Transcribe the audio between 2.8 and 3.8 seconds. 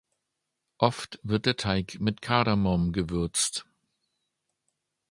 gewürzt.